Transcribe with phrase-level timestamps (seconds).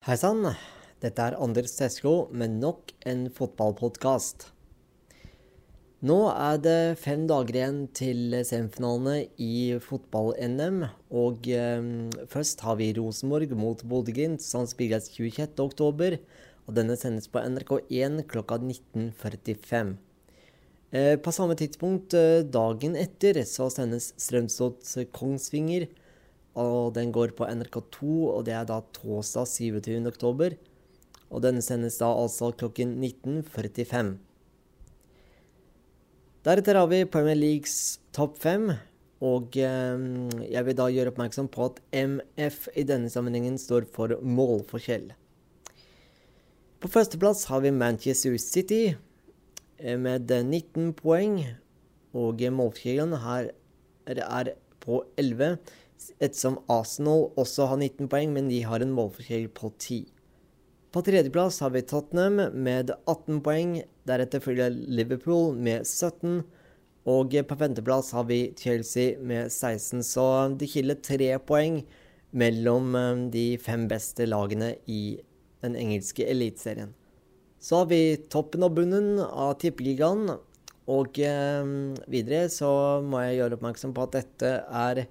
[0.00, 0.46] Hei sann,
[1.04, 4.46] dette er Anders Tesco med nok en fotballpodkast.
[6.08, 10.86] Nå er det fem dager igjen til semifinalene i fotball-NM.
[11.12, 11.84] Og eh,
[12.32, 16.16] først har vi Rosenborg mot Bodø-Glimt, som spilles 26.10.
[16.64, 19.98] Og denne sendes på NRK1 klokka 19.45.
[20.96, 25.90] Eh, på samme tidspunkt eh, dagen etter så sendes Strømsgods-Kongsvinger
[26.58, 28.00] og den går på NRK2,
[28.34, 30.00] og det er da torsdag 27.
[30.10, 30.56] oktober.
[31.30, 34.16] Og denne sendes da altså klokken 19.45.
[36.40, 38.72] Deretter har vi Premier Leagues topp fem.
[39.20, 40.02] Og eh,
[40.48, 45.10] jeg vil da gjøre oppmerksom på at MF i denne sammenhengen står for målforskjell.
[46.80, 48.96] På førsteplass har vi Manchester City
[49.78, 51.42] eh, med 19 poeng.
[52.16, 53.52] Og målforskjellen her
[54.10, 55.60] er på 11
[56.18, 60.04] ettersom Arsenal også har 19 poeng, men de har en målforskjell på 10.
[60.90, 63.76] På tredjeplass har vi Tottenham med 18 poeng.
[64.08, 66.40] Deretter følger Liverpool med 17.
[67.10, 70.24] Og på femteplass har vi Chelsea med 16, så
[70.58, 71.80] det skiller tre poeng
[72.36, 75.20] mellom eh, de fem beste lagene i
[75.64, 76.92] den engelske eliteserien.
[77.60, 80.30] Så har vi toppen og bunnen av tippeligaen.
[80.90, 81.72] Og eh,
[82.10, 85.04] videre så må jeg gjøre oppmerksom på at dette er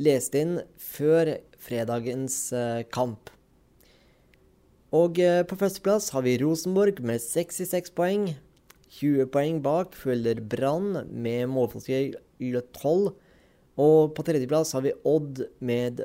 [0.00, 3.30] lest inn før fredagens eh, kamp.
[4.94, 8.28] Og eh, på førsteplass har vi Rosenborg med 66 poeng.
[8.94, 13.14] 20 poeng bak følger Brann med målforskjell 12.
[13.74, 16.04] Og på tredjeplass har vi Odd med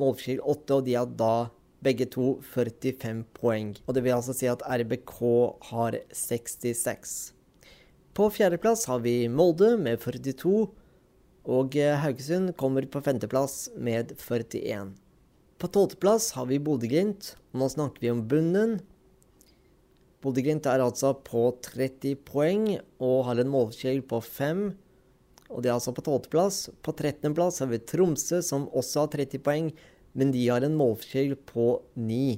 [0.00, 1.48] målforskjell 8, og de har da
[1.80, 3.72] begge to 45 poeng.
[3.86, 5.16] Og det vil altså si at RBK
[5.70, 7.32] har 66.
[8.12, 10.68] På fjerdeplass har vi Molde med 42.
[11.48, 14.92] Og eh, Haugesund kommer på femteplass med 41.
[15.60, 17.34] På tolvteplass har vi Bodø-Glimt.
[17.56, 18.78] Nå snakker vi om bunnen.
[20.20, 22.66] Bodø-Glimt er altså på 30 poeng
[23.00, 24.66] og har en målskjell på 5.
[25.50, 26.68] Og det er altså på tolvteplass.
[26.84, 29.70] På trettendeplass har vi Tromsø, som også har 30 poeng,
[30.12, 32.36] men de har en målskjell på 9.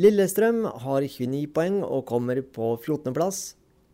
[0.00, 3.42] Lillestrøm har 29 poeng og kommer på 14.-plass.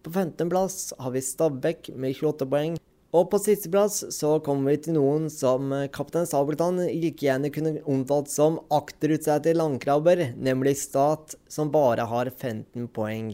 [0.00, 2.78] På 15.-plass har vi Stabæk med 28 poeng.
[3.10, 7.80] Og på sisteplass så kommer vi til noen som eh, kaptein Sabeltann like gjerne kunne
[7.90, 13.32] omtalt som akterutseilte landkrabber, nemlig Stat, som bare har 15 poeng.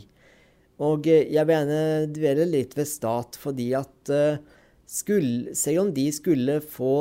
[0.80, 4.40] Og eh, jeg vil gjerne dvele litt ved Stat, fordi at uh,
[4.88, 6.96] skulle, selv om de skulle få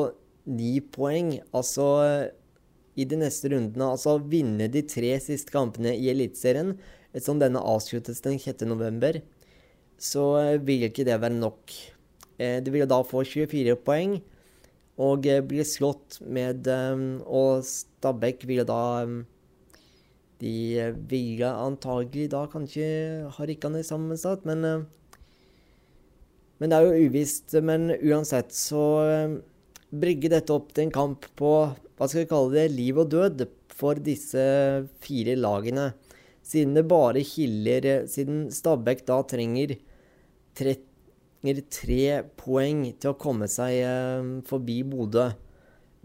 [0.52, 1.88] ni poeng, altså
[3.00, 6.76] i de neste rundene, altså vinne de tre siste kampene i Eliteserien,
[7.16, 9.24] ettersom denne avsluttes den 6.11.,
[9.96, 10.26] så
[10.60, 11.72] vil ikke det være nok.
[12.38, 14.18] Eh, de ville da få 24 poeng
[15.00, 19.06] og bli slått med eh, Og Stabæk ville da
[20.40, 22.88] De ville antagelig da kanskje
[23.32, 24.88] ha Rikane sammensatt, men
[26.60, 27.56] Men det er jo uvisst.
[27.64, 28.84] Men uansett så
[29.92, 31.52] brygger dette opp til en kamp på
[31.96, 34.44] hva skal vi kalle det, liv og død for disse
[35.04, 35.94] fire lagene.
[36.46, 39.76] Siden det bare skiller Siden Stabæk da trenger
[40.56, 40.95] 30
[41.46, 45.30] trenger tre poeng til å komme seg eh, forbi Bodø.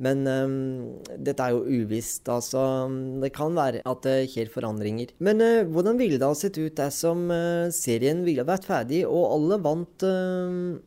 [0.00, 2.28] Men um, dette er jo uvisst.
[2.28, 2.88] altså.
[3.20, 5.12] Det kan være at det skjer forandringer.
[5.18, 9.28] Men uh, hvordan ville det ha sett ut dersom uh, serien ville vært ferdig, og
[9.34, 10.80] alle vant uh,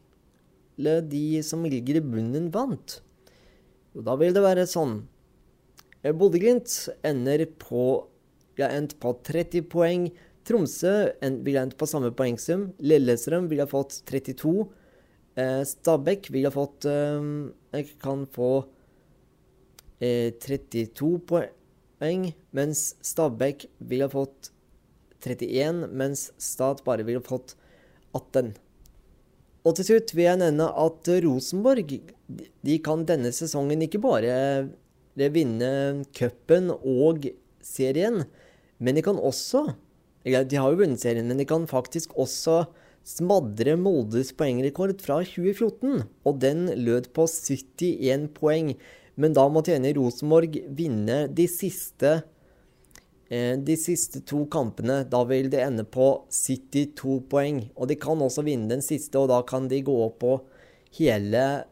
[0.77, 3.01] De som ligger i bunnen, vant?
[3.93, 5.03] Jo, da vil det være sånn.
[6.03, 8.09] Bodø-Glimt ender på
[8.57, 10.09] ja, endt på 30 poeng.
[10.47, 10.93] Tromsø
[11.45, 12.71] ville endt på samme poengsum.
[12.83, 14.67] Lillestrøm ville fått 32.
[15.39, 18.51] Eh, Stabæk ville fått eh, Kan få
[19.97, 24.51] eh, 32 poeng, mens Stabæk ville fått
[25.23, 27.55] 31, mens Stad bare ville fått
[28.13, 28.53] 18.
[29.63, 31.93] Og til slutt vil jeg nevne at Rosenborg
[32.67, 34.33] de kan denne sesongen ikke bare
[35.15, 37.29] vinne cupen og
[37.63, 38.25] serien,
[38.83, 39.69] men de kan også
[40.23, 42.63] de har jo vunnet serien, men de kan faktisk også
[43.03, 46.05] smadre Moldes poengrekord fra 2014.
[46.23, 48.73] Og den lød på 71 poeng.
[49.19, 52.23] Men da måtte tjene Rosenborg vinne de siste,
[53.29, 55.03] eh, de siste to kampene.
[55.09, 57.69] Da vil det ende på 72 poeng.
[57.75, 60.39] Og de kan også vinne den siste, og da kan de gå opp på
[60.97, 61.65] hele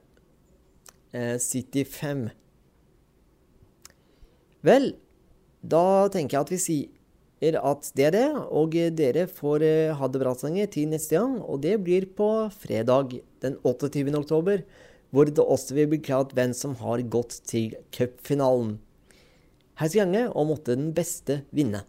[1.13, 2.29] eh, 75.
[4.61, 4.91] Vel,
[5.61, 7.00] da tenker jeg at vi sier
[7.41, 8.27] at det er det.
[8.53, 11.39] Og dere får eh, ha det bra så lenge til neste gang.
[11.41, 14.05] Og det blir på fredag den 28.
[14.17, 14.63] oktober,
[15.11, 18.77] hvor det også vil bli klart hvem som har gått til cupfinalen.
[19.81, 21.81] Hei så gange, og måtte den beste vinne.